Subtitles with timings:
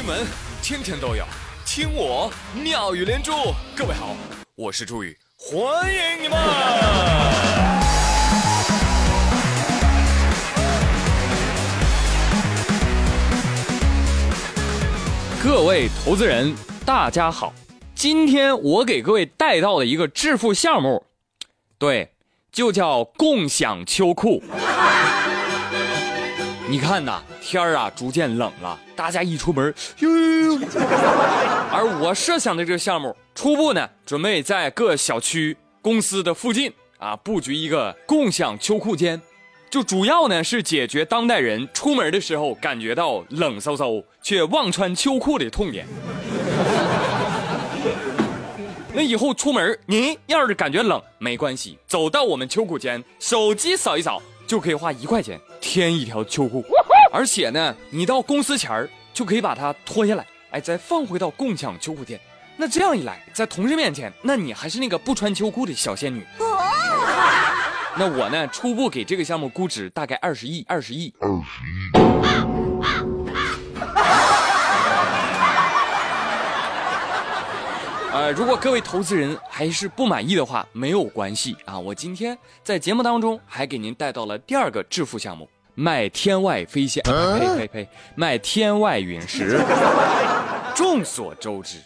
[0.00, 0.26] 新闻
[0.62, 1.26] 天天都有，
[1.66, 3.32] 听我妙语连珠。
[3.76, 4.16] 各位好，
[4.54, 6.38] 我是朱宇，欢迎你们！
[15.44, 16.54] 各位投资人，
[16.86, 17.52] 大家好，
[17.94, 21.04] 今天我给各位带到了一个致富项目，
[21.76, 22.14] 对，
[22.50, 24.42] 就叫共享秋裤。
[26.70, 30.60] 你看呐，天儿啊逐渐冷了，大家一出门，呦呦呦。
[31.72, 39.20] 而我设想的这个项目，初步呢，准备在各小区、公司的附近啊，布局一个共享秋裤间，
[39.68, 45.84] 就主要呢是解决当代人出门的时候感觉到冷飕飕却忘穿秋裤的痛点。
[48.94, 54.22] 那以后出门，您要是感觉冷，没关系，走到我们秋裤间，手机扫一扫。
[54.50, 56.64] 就可以花一块钱添一条秋裤，
[57.12, 62.20] 而且呢，你到公司前儿就可以把它脱下来，哎，再放回到共享秋裤店。
[62.56, 66.26] 那这样一来，在同事面前，那你还是那个不穿秋裤的小仙女。
[67.96, 72.49] 那我呢，初步给这个项目估值大概二十亿，二十亿，二十亿。
[78.30, 81.76] 呃，如果各位投资人还是不满意的话，没有关系啊。
[81.76, 89.60] 我今天在节目当中还给您带到了第二个致富项目，卖天外飞仙，呸呸呸，卖天外陨石。
[90.76, 91.78] 众所周知，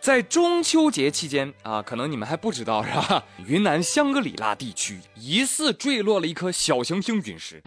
[0.00, 3.24] 在中秋节期间啊，可能你们还不知道是吧？
[3.44, 7.60] 云南香格里拉地区疑似坠落了一颗小行星陨石。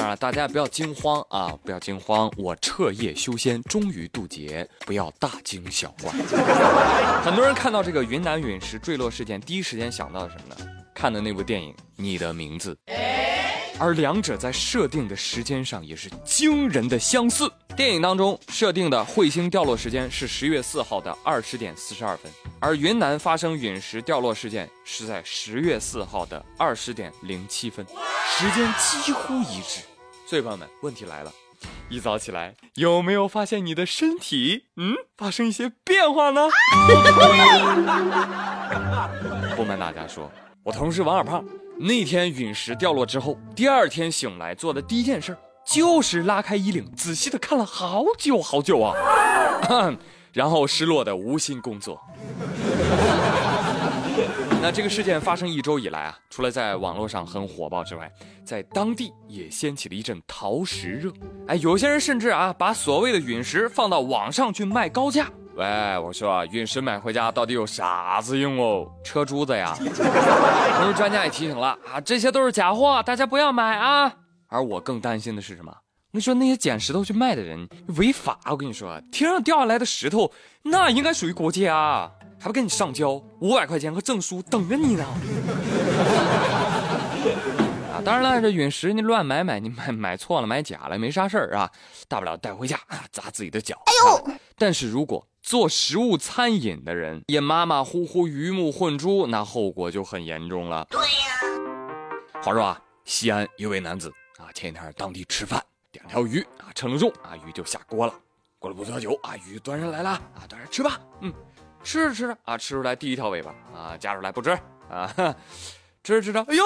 [0.00, 1.54] 当然，大家不要惊慌啊！
[1.62, 6.10] 不要惊慌，我彻夜修仙，终于渡劫，不要大惊小怪。
[7.22, 10.66] 很多人看到这个云南陨石坠落事件，第一时间想到什么呢？
[10.94, 12.74] 看的那部电影《你的名字》，
[13.78, 17.52] 而两者在设定的时间上也是惊人的相似。
[17.76, 27.84] 电影当中设定的彗星掉落时间是十月四号的二十点四十二分，而云南发生陨石掉落事件是在十月四号的二十点零七分。
[28.38, 29.80] 时间几乎一致，
[30.30, 31.32] 所以朋友们，问题来了，
[31.88, 36.42] 一早起来有没有发现你的身体嗯发生一些变化呢？
[39.56, 40.30] 不瞒大家说，
[40.62, 41.44] 我同事王二胖
[41.76, 45.36] 那天陨石掉落之后，第二天醒来做的第一件事
[45.66, 48.94] 就是拉开衣领，仔细的看了好久好久啊，
[50.32, 52.00] 然后失落的无心工作。
[54.62, 58.12] 那这个事件发生一周以来啊，除了在网络上很火爆之外，
[58.44, 61.10] 在当地也掀起了一阵淘石热。
[61.48, 65.30] 哎，有些人甚至啊，把所谓的陨石放到网上去卖高价。
[65.54, 65.66] 喂，
[65.98, 68.86] 我说啊陨石买回家到底有啥子用哦？
[69.02, 69.74] 车珠子呀。
[69.78, 69.86] 同
[70.88, 74.12] 时，专家也提醒了啊，这些都是假货，大家不要买啊。
[74.48, 75.74] 而我更担心的是什么？
[76.12, 77.66] 你说那些捡石头去卖的人
[77.96, 78.38] 违法。
[78.44, 80.30] 我跟你说，天上掉下来的石头，
[80.62, 82.10] 那应该属于国家啊。
[82.40, 85.04] 还不给你上交五百块钱和证书等着你呢！
[87.92, 91.70] 啊，当然了，这陨石你乱买买，你买买错了买假了没啥事儿啊，
[92.08, 93.76] 大不了带回家啊砸自己的脚。
[93.84, 94.32] 哎呦！
[94.56, 100.86] 但是如果做食物餐饮的人也马马虎虎鱼目混珠，那后果就很严重了。
[100.88, 101.08] 对呀。
[102.42, 105.62] 话说啊，西安一位男子啊，前几天当地吃饭，
[105.92, 108.14] 点条鱼啊，称了重啊，鱼就下锅了。
[108.58, 111.30] 过了不多久啊，鱼端上来了啊，端上吃吧，嗯。
[111.82, 114.50] 吃着吃着啊，吃出来第一条尾巴啊，夹出来不吃
[114.90, 115.12] 啊，
[116.04, 116.64] 吃着吃着，哎呦，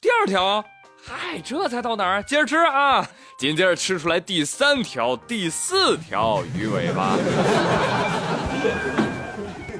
[0.00, 0.64] 第二条，
[1.04, 2.22] 嗨，这才到哪儿？
[2.22, 3.06] 接着吃啊，
[3.38, 7.16] 紧接着吃出来第三条、第四条鱼尾巴。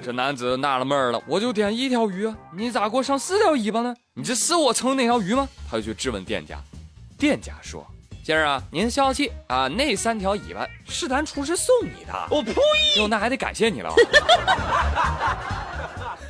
[0.03, 3.95] 这男子纳了闷了，我就点一条鱼，你咋给我上四条尾巴呢？
[4.15, 5.47] 你这是我盛那条鱼吗？
[5.71, 6.59] 他就去质问店家，
[7.19, 7.87] 店家说。
[8.23, 9.67] 先生啊，您消消气啊！
[9.67, 12.13] 那三条尾巴是咱厨师送你的。
[12.31, 12.53] 我呸！
[12.97, 13.93] 哟，那还得感谢你了。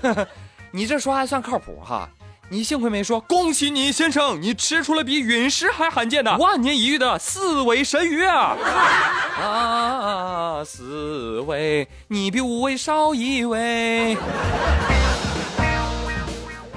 [0.70, 2.08] 你这说还算靠谱哈？
[2.48, 8.56] 你幸亏没说恭喜你先生，你吃出了比陨石还罕见的万年一遇的四尾神鱼啊！
[9.42, 14.16] 啊，四尾，你比五尾少一尾。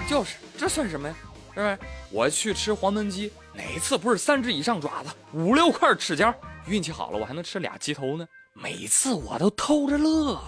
[0.09, 1.15] 就是，这算什么呀？
[1.53, 1.79] 是不是？
[2.09, 3.31] 我去吃黄焖鸡。
[3.53, 6.33] 哪次不是三只以上爪子，五六块齿尖？
[6.65, 8.25] 运气好了，我还能吃俩鸡头呢。
[8.53, 10.39] 每次我都偷着乐，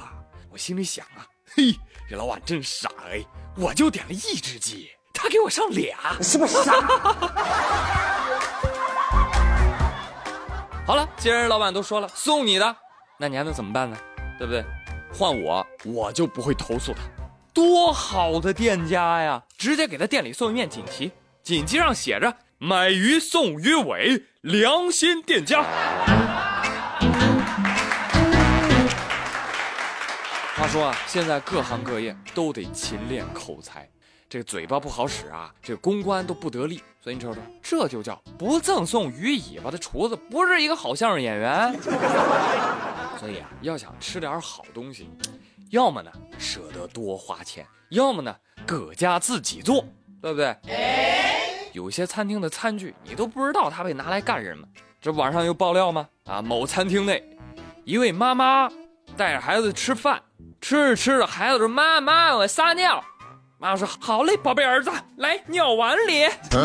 [0.51, 1.25] 我心里想啊，
[1.55, 1.75] 嘿，
[2.09, 3.23] 这老板真傻哎！
[3.55, 6.73] 我就点了一只鸡，他给我上俩，是不是傻？
[10.85, 12.75] 好了，既然老板都说了送你的，
[13.17, 13.97] 那你还能怎么办呢？
[14.39, 14.63] 对不对？
[15.13, 16.99] 换我，我就不会投诉他。
[17.53, 19.43] 多好的店家呀！
[19.57, 21.11] 直接给他店里送一面锦旗，
[21.41, 22.35] 锦旗上写着。
[22.57, 25.61] 买鱼送鱼尾，良心店家。
[30.55, 33.89] 话说啊，现在各行各业都得勤练口才，
[34.29, 36.81] 这嘴巴不好使啊，这公关都不得力。
[37.01, 41.77] 所以你瞅瞅，这就叫不赠送鱼尾巴的厨子不是一个好相声演员。
[43.19, 45.09] 所以啊，要想吃点好东西，
[45.71, 46.09] 要么呢
[46.39, 48.33] 舍得多花钱，要么呢
[48.65, 49.85] 搁家自己做，
[50.21, 50.55] 对不对？
[51.75, 54.65] 有些餐厅的餐具你都不知道它被拿来干什么。
[55.01, 56.07] 这网上有爆料吗？
[56.23, 57.21] 啊，某餐厅内，
[57.83, 58.69] 一位妈妈
[59.17, 60.21] 带着孩子吃饭。
[60.61, 63.03] 吃着吃着，孩子说：“妈妈，我撒尿。”
[63.59, 66.23] 妈妈说：“好嘞，宝贝儿子，来尿碗里。”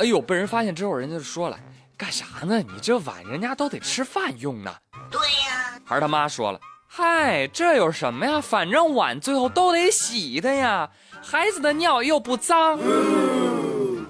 [0.00, 1.58] 哎呦，被人发现之后，人家就说了
[1.94, 2.56] ：“干啥呢？
[2.62, 4.74] 你这碗人家都得吃饭用呢。”
[5.12, 5.78] 对呀。
[5.84, 6.58] 孩儿他妈说了
[6.98, 8.40] ：“嗨，这有什么呀？
[8.40, 10.88] 反正碗最后都得洗的呀，
[11.22, 12.80] 孩子的尿又不脏。”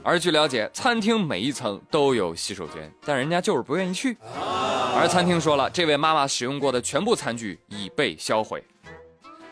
[0.04, 4.16] 而据了解，餐厅每一层都有洗手间，但人家就是不愿意去。
[4.94, 8.62] 而餐厅说了，这位妈妈使用过的全部餐具已被销毁。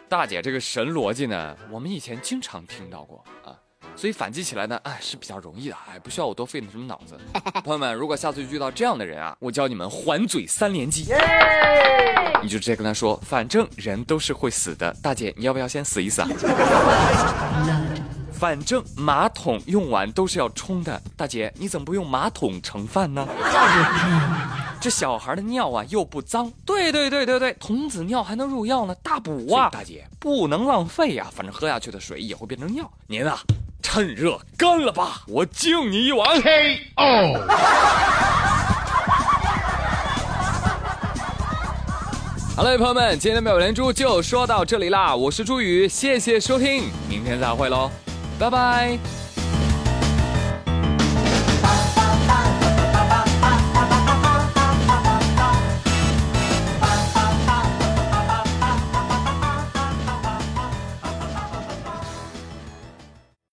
[0.09, 3.51] 大姐这个神逻辑呢，我们以前经常听到过啊，
[3.97, 7.17] 所以反击起来呢，哎是比较容易的，哎不需要我多费那什么脑子。
[7.65, 11.13] 朋友们，如果下次遇到这样的人啊，我教你们还嘴三连击，
[12.43, 16.29] 你就直接跟他说，反正人都是会死的，大姐你要不要先死一死啊？
[18.33, 23.27] 反正马桶用完都是要冲的，大姐你怎么不用马桶盛饭呢？
[24.81, 29.71] 这小孩的尿啊又不脏，对对对对对，童子尿还能入药呢，大补啊！
[29.71, 32.91] 大姐不能浪费呀，反正喝下去的水也会变成尿。
[33.07, 33.39] 您啊，
[33.85, 36.41] 趁热干了吧，我敬你一碗。
[36.41, 37.35] K.O.
[42.57, 47.91] 好嘞，朋友们，今天的妙连珠就说到这里啦，我是朱宇，谢谢收听，明天再会喽。
[48.39, 48.99] 拜拜。